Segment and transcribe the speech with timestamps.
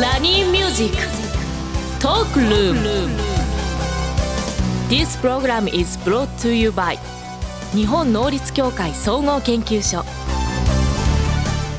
[0.00, 0.96] ラニーミュージック
[2.02, 2.80] トークルーム
[4.88, 6.98] This program is brought to you by
[7.72, 10.02] 日本能率協会総合研究所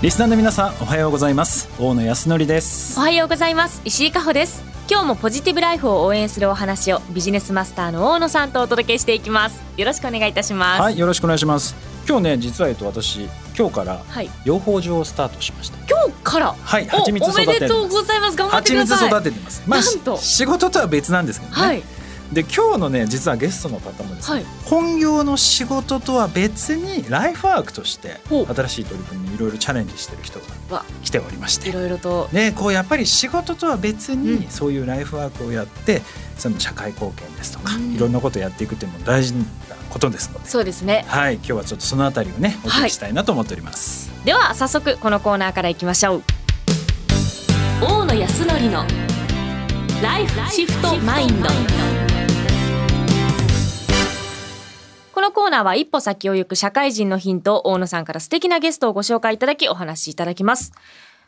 [0.01, 1.67] リスナーの皆さんおはようございます。
[1.77, 2.97] 大野泰敬です。
[2.97, 3.81] おはようございます。
[3.85, 4.63] 石井加穂です。
[4.89, 9.61] 今日もポジティブライフを応援するお話をビジネスマスターの大野さんとお届けしていきます。
[9.77, 10.81] よろしくお願いいたします。
[10.81, 11.75] はいよろしくお願いします。
[12.07, 13.27] 今日ね実はえっと私
[13.57, 14.29] 今日からはい。
[14.45, 15.77] 養蜂場をスタートしました。
[15.77, 16.55] 今日から。
[16.59, 18.37] はいお蜂蜜育ておめでとうございます。
[18.37, 19.63] 頑張ってくだ蜂蜜さい育ててます。
[19.67, 19.81] まあ
[20.17, 21.83] 仕事とは別なんですけどね、はい。
[22.33, 24.45] で今日のね実はゲストの方もですね、はい。
[24.65, 30.45] 本業の仕事とは別にライフワークとして新しい取り組みにいろいろチャレンジしてる人が
[30.77, 30.85] わ。
[31.03, 31.69] 来ておりまして。
[31.69, 32.27] いろいろと。
[32.31, 34.23] ね、こうやっぱり仕事とは別うん。
[34.23, 36.01] にそういうライフワークをやって
[36.37, 37.93] その社会貢献ですとか、うん。
[37.93, 39.43] いろんなことをやっていくっていうのも大事な
[39.91, 41.05] ことですので、そうですね。
[41.07, 44.14] はい、今日はちょっとそのあたりをねお聞きしたいなと思っております。
[44.25, 46.23] では早速このコーナーからいきましょう。
[47.79, 48.83] 大野康則の
[50.01, 51.49] ライフシフトマインド。
[55.13, 60.71] このコーナーは一歩先を行く社会人のヒントを大野さんから素敵なゲストをご紹介いただきお話しいただきます。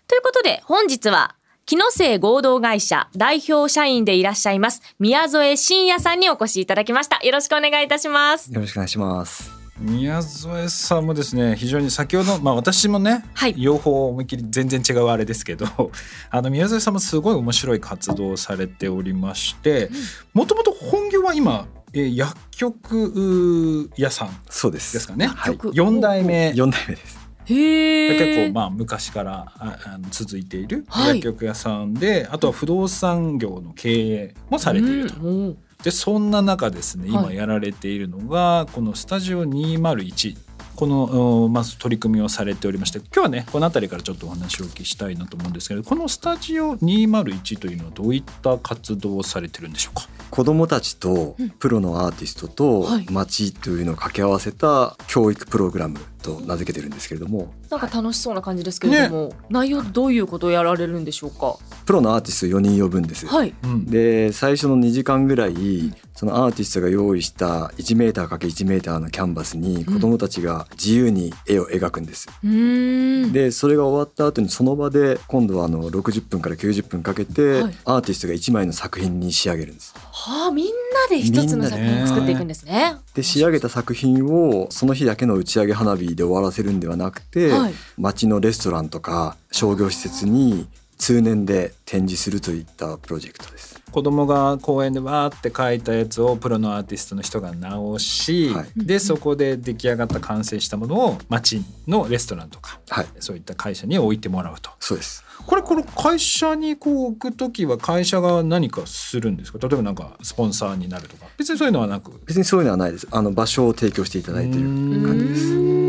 [0.07, 1.35] ということで本日は
[1.67, 4.81] 木の生合同会社代表社員でいらっしゃいます。
[4.97, 7.19] 宮添真也さんにお越しいただきました。
[7.23, 8.51] よろしくお願いいたします。
[8.51, 9.56] よろしくお願いします。
[9.79, 13.53] 宮添さんもですね非常に先ほど、まあ、私もね、はい。
[13.55, 15.67] 両方思いっきり全然違うあれですけど
[16.31, 19.89] あの宮添さんもすごい面白い活動をされておりまして
[20.33, 24.93] もともと本業は今、えー薬局屋さんそうです。
[24.93, 25.55] ですかね、はい。
[25.55, 26.51] 4代目。
[26.55, 27.17] 四代目です。
[27.47, 31.19] 結構まあ昔からああの続いているはい。
[31.19, 35.21] 薬局屋さんで、あとは不動産業の経営もされていると。
[35.21, 37.25] うんでそんな中ですねはい。
[37.25, 40.37] 今やられているのが、このスタジオ201
[40.75, 50.07] このおまず取り組みをされておりまして今日はねこの辺りからちょっとお話をお聞きしたいなと思うんですけどこのスタジオ201というのはどういった活動をされてるんでしょうか？
[50.29, 51.49] 子供たちとうん。
[51.49, 53.05] プロのアーティストとはい。
[53.09, 61.57] 街というのを掛け合わせた教育プログラムと名付けてるんですけれども、なんか楽しそうな感じですけれども、内容どういうことをやられるんでしょうか？
[61.85, 63.25] プロのアーティスト4人呼ぶんです。
[63.27, 63.53] はい。
[63.63, 72.27] うんで最初の2時間ぐらいそのアーティストが用意した1メーター ×1 メーターのキャンバスに子供たちが自由に絵を描くんです。
[72.43, 73.33] うーん。
[73.33, 79.93] でそれが終わった後にその場で今度はあの60分から90分かけてはいアーティストが1枚の作品に仕上げるんです。
[80.11, 80.71] はあ、みんな
[81.09, 82.97] で一つの作品を作っていくんですね。
[83.13, 87.73] で仕上げた作品をその日だけの打ち上げ花火で終わらせるんではなくて、はい。
[87.97, 93.77] 街のレストランとか商業施設に通年で展示するといったプロジェクトです。
[93.91, 98.67] 子供が公園でわーって描いたやつをプロのアーティストの人が直し、はい。
[98.75, 104.71] でそこで出来上がった完成したものを街のレストランとかはい、そういった会社に置いてもらうと。
[104.79, 105.23] そうです。
[105.45, 109.59] これこの会社にこう置くときは会社が何かするんですか？
[109.59, 111.27] 例えばなんかスポンサーになるとか。
[111.37, 112.11] 別にそういうのはなく。
[112.25, 113.07] 別にそういうのはないです。
[113.11, 114.67] あの場所を提供していただいている
[115.05, 115.86] 感じです。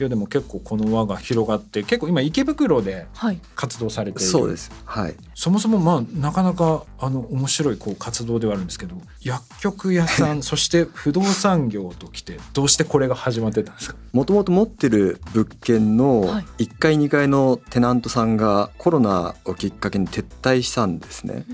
[0.00, 3.40] いやでも結構この輪が広がって結構今池袋ではい。
[3.54, 4.70] 活動されているそうです。
[4.84, 5.14] はい。
[5.34, 13.96] そもそもまあなかなかあの面白いこう活動ではあるんですけど薬局屋さん そして不動産業ときてどうしてこれが始まってたんですか？
[14.12, 21.44] もともと持ってる物件のはい1階2階のテナントさんがコロナをきっかけに撤退したんですね。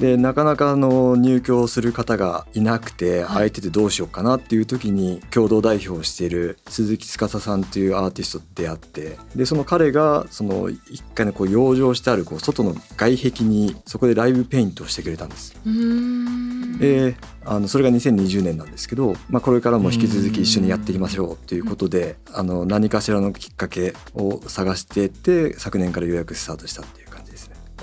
[0.00, 15.54] でなかなかあの入居する方がいなくてはい空いててどうしようかなっていう時に共同代表をしている鈴木司さんというアーティストと出会ってでその彼がその一回のこう養生してあるこう外の外壁にそこでライブペイントをしてくれたんです。
[16.78, 27.09] であのそれが2020年なんですけど、まあ、これからも引き続き一緒にやっていきましょうということであの何かしらのきっかけを探していって昨年からようやくスタートしたっていう。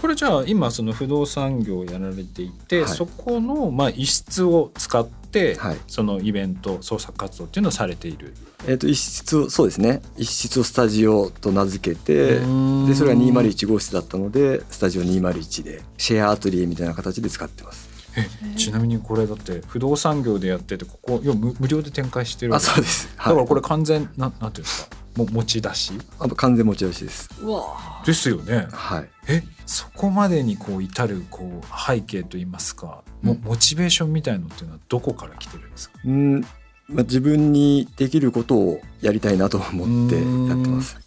[0.02, 2.90] これじゃあ今その不動産業をやられていて、はい。
[2.90, 5.78] そこのまあ一室を使って、はい。
[5.88, 8.34] そのイベント創作活動っていうのをされている。
[8.66, 10.02] えー、と一室をそうですね。
[10.18, 12.86] 一室をスタジオと名付けてうん。
[12.88, 17.90] でそれは201号室だったのでスタジオ201でシェアアトリエみたいな形で使ってます。
[18.18, 23.08] えちなみにこれだって不動産業でやっててここ要は無無料で展開してるあそうです。
[23.16, 24.98] だからこれれ完全なんなんていうんですか？
[25.18, 25.92] も持ち出し？
[26.20, 27.30] あ完全持ち出しです。
[27.42, 29.10] うわですよねはい。
[29.28, 36.00] えそこまでにこう至るこう背景といいますかもうんモチベーションみたいのっていうのはどこから来てるんですか？
[36.06, 36.42] うん
[36.90, 40.22] まあ、自分にできることをやりたいなと思ってや
[40.56, 40.98] ってます。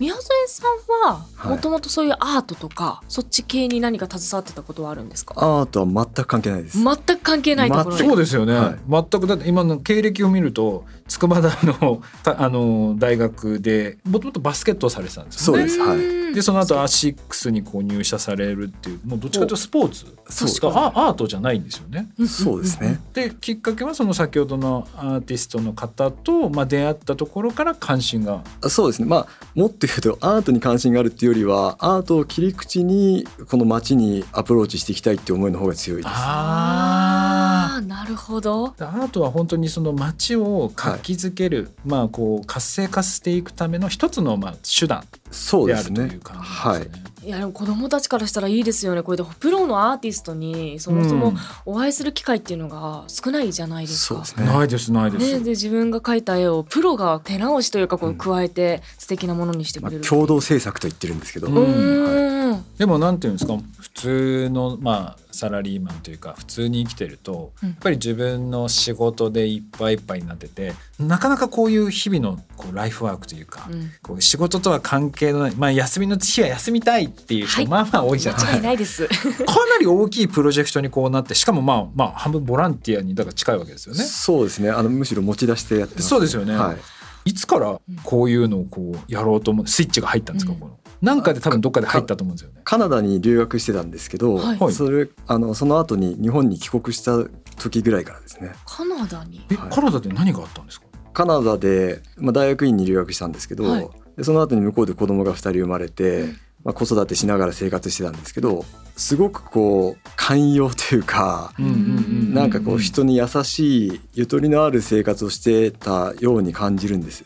[0.00, 1.52] 宮添さんははい。
[1.52, 5.34] もともとそういうアートとか、そっち系に何か携わってたことはあるんですか？
[5.36, 6.78] アートは全く関係ないです。
[6.82, 8.78] 全く関係ないところそうですよね、はい。
[8.88, 15.68] 全くだって今の経歴を見ると筑波大のた あの大学でもともとバスケットをされてたんですよね。
[15.68, 15.90] そうです。
[15.90, 15.98] はい。
[15.98, 16.20] うん。
[16.34, 20.06] でその後アシックスにこう入社されるっていうもうどっちかというとスポーツ？
[20.30, 22.08] そう確かアアートじゃないんですよね。
[22.26, 23.00] そうですね。
[23.12, 28.42] できっかけはその先ほどのアーティストの方と、まあ、出会ったところから関心が。
[28.68, 29.08] そうですね。
[29.08, 36.14] まあもっと言うとアートに関心があるっていうよりはアートを切り口にこの街にアプローチしていきたいって思いの方が強いです。
[36.14, 46.20] あなるほどアートは本当にその街を活気づける、まあこう活性化していくための一つのまあ手段そうであですねるという。
[46.20, 46.90] 感じはいです。
[46.92, 47.02] ね。
[47.06, 51.34] いやでも子供たちからしたらいいですよねこれでプロのアーティストにそもそも
[51.66, 54.14] お会いする機会っていうのが少ないじゃないですか。
[54.14, 54.46] そうですね。
[54.46, 55.38] ないですないです。
[55.38, 61.48] ね、で自分が描いた絵をプロが手直しというかこううん加えて素敵なものにしてくまあれる、共同制作と言ってるんですけど。
[61.48, 78.62] うんうーんでもなんていうんですか普通のまあサラリーマンというか普通に生きてると、うんやっぱり自分の仕事でいっぱいいっぱいになっててなかなかこういう日々のこうライフワークというか、うんこう仕事とは関係のない、まあ、休みの日は休みたいっていう人、はいまあまあ多いじゃない。
[78.62, 79.06] ないです。
[79.08, 84.02] かなり大きいプロジェクトにこうなってしかもまあまあ半分ボランティアにだから近いわけですよね。
[84.02, 84.70] そうですね。
[84.70, 86.76] あのむしろ持ち出してやってます、そうですよねはい。
[87.24, 90.58] いつからこういうのをこうやろうと思うスイッチが入ったんですか、うん。
[90.58, 90.78] この。
[91.02, 92.60] なんかで多分どっかで入ったと思うんですよね。
[92.64, 94.58] カナダに留学してたんですけど、はい。
[94.58, 94.72] はい。
[94.72, 97.24] それあのその後に日本に帰国した
[97.56, 98.52] 時ぐらいからですね。
[98.66, 99.46] カナダに？
[99.50, 99.70] え、はい。
[99.70, 100.86] カナダで何があったんですか？
[101.12, 103.90] カナダで、まあ、大学院に留学したんですけど、はい。
[104.16, 106.26] でその後に向こうで子供が2人生まれて、
[106.64, 108.64] まあ、子育てしながら生活してたんですけど
[108.96, 117.24] すごくこう寛容というか、なんかこう人に優しいゆとりのある生活をしてたように感じるんです。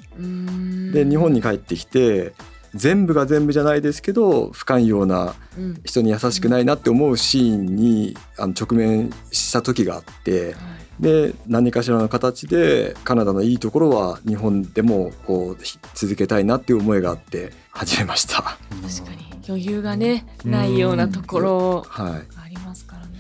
[0.93, 2.33] で日本に帰ってきて
[2.75, 5.81] 全部が全部じゃないですけど不寛容なうん。
[5.85, 10.55] 人に優しくないなって思うシーンにあの直面した時があってはい。
[11.01, 18.37] で何かしらの形でカナダのいいところは日本でもこうひ続けたいなっていう思いがあって始めました。
[18.43, 23.15] 確かに余裕がねないようなところはいありますからね。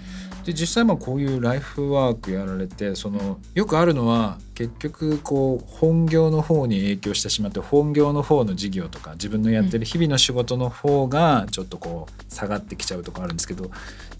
[0.44, 13.70] で実際まあこういうライフワークやられてそのよくあるのは結局こう本業の方に影響してしまって本業の方の事業とか自分のやってる日々の仕事の方がちょっとこう下がってきちゃうとこあるんですけど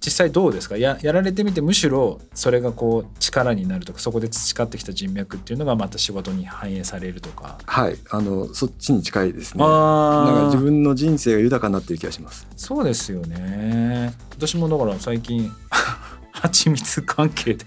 [0.04, 0.76] 実際どうですか？
[0.76, 7.58] ややられてみてむしろそれがこう力になるとかそこで培ってきた人脈っていうのがまた仕事に反映されるとか。
[7.64, 9.64] はいあのそっちに近いですね。
[9.64, 12.46] あなんかー自分の人生が豊かになってる気がします。
[12.56, 15.50] そうですよね私もだから最近
[16.32, 17.64] 蜂蜜関係で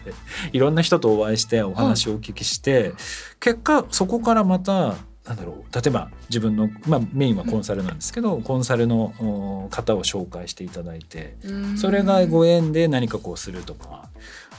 [0.51, 2.93] いろんな人とお会いしてお話をお聞きして、
[3.39, 4.95] 結果そこからまた
[5.27, 11.35] なんだろう例えば自分の、まあ、メインはコンサルなんですけど、コンサルのお方を紹介していただいて
[11.75, 14.09] それがご縁で何かこうするとか。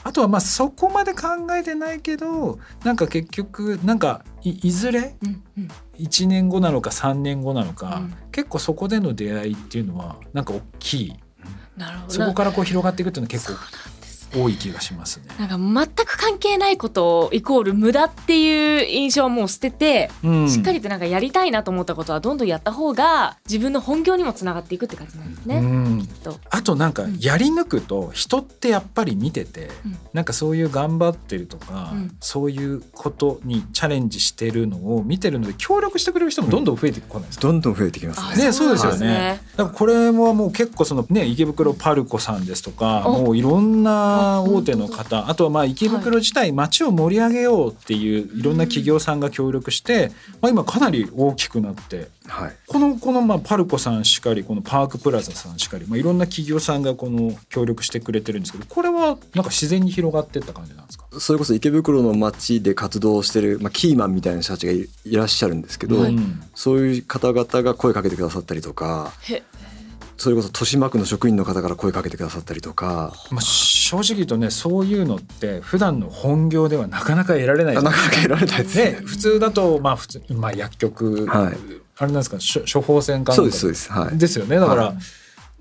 [0.01, 1.27] あとはまあそこまで考
[1.59, 5.67] えてないけどなんか結局なんかいいずれうんうん。
[5.97, 8.13] 1年後なのか3年後なのか、うん。
[8.31, 11.13] 結構そこでの出会いっていうのはなんか大きい。
[11.75, 12.13] なるほど。
[12.13, 13.59] そこからこう広がっていくっていうのは結構
[14.35, 15.25] 多い気がしますね。
[15.39, 20.49] なんか全く関係ないことイコール無駄っていう印象はもう捨てて、うん。
[20.49, 25.57] しっかりとなんかやりたいなと思ったことはどんどんやった方が自分の本業にもつながっていくって感じなんですね。
[25.57, 26.01] うん。
[26.01, 26.39] きっと。
[26.49, 27.17] あとなんかうん。
[27.19, 29.97] やり抜くと人ってやっぱり見てて、うん。
[30.13, 32.15] なんかそういう頑張ってるとか、うん。
[32.19, 38.45] そういうことにチャレンジしてるのを見てるので協力してくれる人もどんどん増えてこないですか、どんどん増えてきますあね。
[38.45, 39.07] ね、そうですよね。
[39.07, 43.23] ねだからこれももう結構そのね池袋パルコさんですとかお。
[43.23, 50.11] もういろんな大手の方あとはまあ池袋自体街を盛り上げようっていういろんな企業さんが協力して、
[50.41, 52.55] まあ、今かなり大きくなってはい。
[52.67, 61.05] このこのまあパルコさんしかりこのパークプラザさんしかり、まあ、いろんな企業さんがこの協力してくれてるんですけどこれはなんか自然に広がってった感じなんですか？
[61.19, 66.13] それこそ池袋の街で活動してる、まあ、キーマンみたいな人たちがいいらっしゃるんですけど、はい。
[66.13, 69.41] うんそういう方々が声かけてくださったりとかへ。
[70.17, 73.41] それこそ豊島区の職員の方から声かけてくださったりとかまあ、
[73.89, 77.75] 正直言うとねそういうのって普段の本業ではなかなか得られない。
[77.75, 78.77] なかかなか得られないです。
[78.77, 78.91] ね。
[78.91, 81.57] ね、普通だとまあ普通、まあ、薬局、はい。
[81.97, 83.41] あれなんですか処処方箋かなんか。
[83.41, 83.91] そうですそうです。
[83.91, 84.17] はい。
[84.19, 84.59] ですよね。
[84.59, 84.95] だから、はい。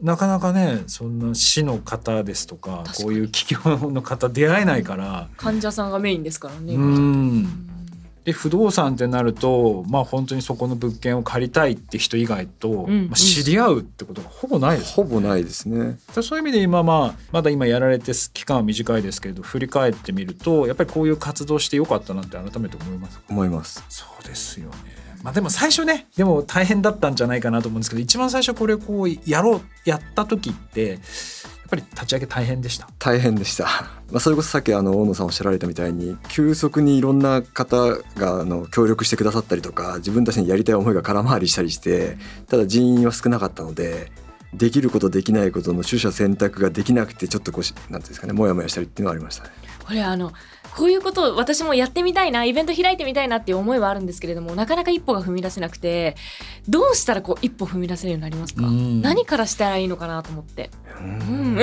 [0.02, 6.74] なかなかねそんな市の方ですとかこういう企業の方出会えないから、患者さんがメインですからね。
[6.74, 7.68] ううんん
[8.28, 15.98] で不動産ってなるとまあ本当にそこの物件を借りたいって人以外と、うんまあ、知り合うってことがほぼないですほぼないですね。
[16.14, 23.82] でそういう意味で今まあまだ今やられて期間は短いですけれど振り返ってみるとやっぱりこういう活動してよかったなって改めて思います思います。
[23.88, 31.00] そうですよねまあでも最初ねでも大変だったんじゃないかなと思うんですけど一番最初これこうやろうやった時ってやっ
[31.70, 32.88] ぱり立ち上げ大変でした？
[32.98, 33.64] 大変でした、
[34.10, 37.76] まあ、それこそさっきあの大野さんおっしゃられたみたいに急速にいろんな方
[38.16, 42.16] があの協力してくださったりとか自分たちにやりたい思いが空回りしたりして
[42.48, 44.10] ただ人員は少なかったので
[44.54, 49.50] できることできないことの取捨選択ができなくてちょっとこうしなんていうんですかねモヤモヤしたりっていうのはありましたね。
[49.84, 50.32] これあの
[50.76, 56.14] こういうことを私もやってみたいなイベント開いてみたいなっていう思いはあるんですけれどもなかなか一歩が踏み出せなくて
[56.68, 58.66] どうしたらこう一歩踏み出せるようになりますか？
[58.66, 60.70] うん何からしたらいいのかなと思って。
[61.00, 61.60] うんい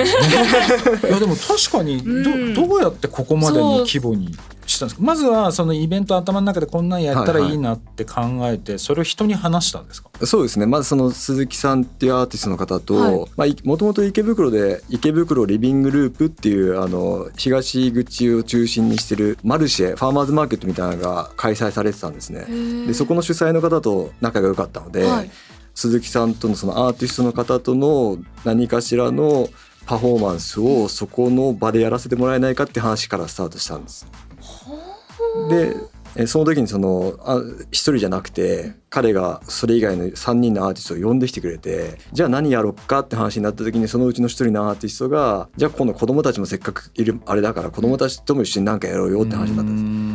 [1.10, 4.34] やでも確かにうんどどうやってここまでの規模に
[4.66, 10.10] したんですかまずはそのイベント頭の中でこんなんやったらいいなって考えてそれを人に話したんですか？
[10.24, 10.66] そうですね。
[10.66, 13.28] まずその鈴木さんっていうアーティストの方と、
[13.64, 22.46] もともと池袋で池袋リビングループっていうあの東口を中心にしてるマルシェファーマーズマーケットみたいなのが開催されてたんですね。
[22.86, 25.30] でそこの主催の方と仲が良かったので、はい。
[25.74, 29.48] 鈴木さんとのそのアーティストの方との何かしらの
[29.84, 34.06] パフォーマンスをそこの場でやらせてもらえないかって話からスタートしたんです。
[35.48, 50.05] でその時にそのあ一人じゃなくて彼がそれ以外の3人のアーティストを呼んできてくれてじゃあ何やろっかって話になった時にそのうちの1人のアーティストがじゃあ今度子供たちもせっかくいるあれだから子供たちとも一緒に何かやろうよって話になったんです。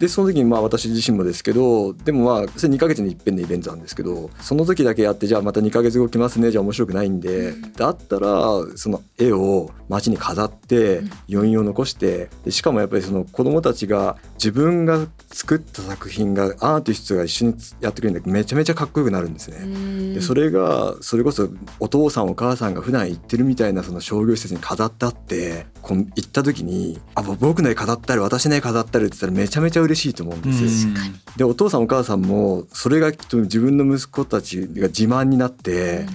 [0.00, 20.14] でその時にまあ私自身もですけどでもまあそれ2ヶ月に一遍のイベントなんですけどその時だけやってじゃあまた2ヶ月後来ますねじゃあ面白くないんで、だったらその絵を街に飾って余韻を残してでしかもやっぱりその子供たちが自分が作った作品がアーティストが一緒にやってくれるんでめちゃめちゃかっこよくなるんですね。
[20.14, 30.92] でそれがそれこそお父さんお母さんが普段行ってるみたいなその商業施設に飾ってあってこう行った時に「あ僕の絵飾ったり私の絵飾ったり」って言ったらめちゃめちゃ嬉しいと思うんですよ。
[31.36, 36.06] でお父さんお母さんもそれがきっと自分の息子たちが自慢になって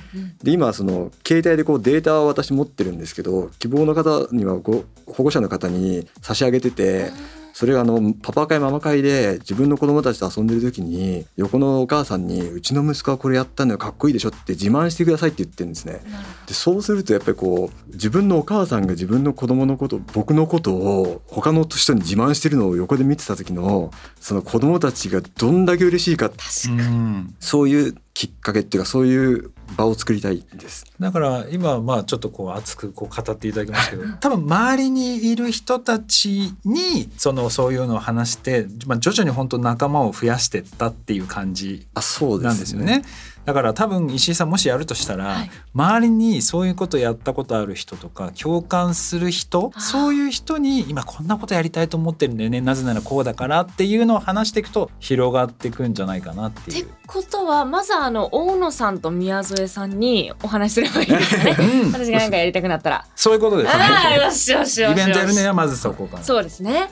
[0.43, 7.11] で今その携帯でこうデータを私持ってるんですけど希望の方にはご保護者の方に差し上げてて。
[7.55, 16.01] それがあのパパ会ママ会で自分の子供たちと遊んでる時に横のお母さんに「うちの息子はこれやったのよかっこいいでしょ」って自慢してくださいって言ってるんですね。
[16.47, 26.29] でそうするとやっぱりこう自分のお母さんが自分の子供のこと僕のことを他の人に自慢してるのを横で見てた時のその子供たちがどんだけ嬉しいか。
[26.67, 27.35] うん。
[27.39, 30.85] そういうきっかけっていうかそういう場を作りたいです。
[31.01, 43.03] だから今まあちょっとこう熱くこう語っていただきましたけど多分周りにいる人たちにそのそういうのを話して、まあ、徐々に本当仲間を増やしてったっていう感じあそうですなんですよね。
[43.45, 56.89] だから多分石井さんもしやるとしたら、はい周りにそういうことやったことある人とか共感する人そういう人に今こんなことやりたいと思ってるんだよねなぜならこうだからっていうのを話していくと広がっていくんじゃないかなってっていう。
[57.07, 63.05] ことはまずあの大野さんと宮添さんにお話しすればいいですかね うん私が何かやりたくなったら。
[63.15, 64.91] そういうことですね。
[64.91, 66.23] イベントやるにはまずそこから。
[66.23, 66.89] そうですね。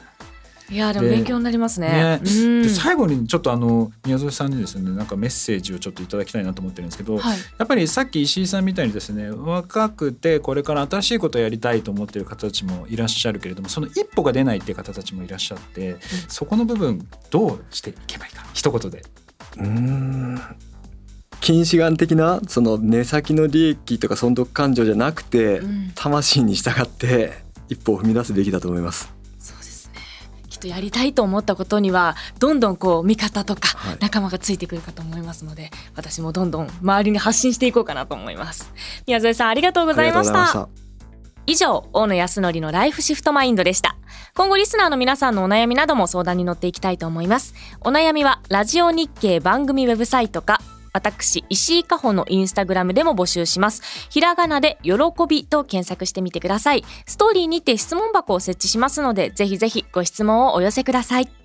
[0.70, 1.90] いやでもで勉強になりますね。
[1.90, 7.38] ねうんで最後にちょっとあの宮添さんにですねなんかメッセージをちょっといただきたいなと思ってるんですけど、はい。
[7.58, 19.04] やっぱりさっき石井さんみたいにですね若くてこれから新しいことをやりたいと思っている方たちもいらっしゃるけれどもその一歩が出ないっていう方たちもいらっしゃって、そこの部分どうしていけばいいか一言で。
[19.58, 20.42] うーん
[21.42, 27.34] 近視眼的なその目先の利益とか損得感情じゃなくて、うん魂に従って
[27.70, 29.13] 一歩を踏み出すべきだと思います。
[30.64, 38.72] とやりたいと思ったことにはどんどんこう味方とかはい仲間がついてくるかと思いますので、私もどんどん周りに発信していこうかなと思います。
[39.08, 40.54] 宮添さんありがとうございましありがとうた。
[40.54, 40.84] ございました
[41.46, 43.98] 以上大野康則のライフシフトマインドでした
[44.34, 50.62] 今後リスナーの皆さんのお悩みなども相談に乗っていきたいと思いますお悩みはラジオ日経番組ウェブサイトか
[50.94, 53.82] 私石井加穂のインスタグラムでも募集します。
[54.10, 54.94] ひらがなで喜
[55.28, 56.86] びと検索してみてください。
[57.06, 61.43] ストーリーにて質問箱を設置しますのでぜひぜひご質問をお寄せください。